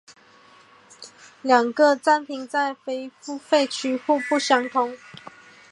[1.43, 4.97] 两个站厅在非付费区互不相通。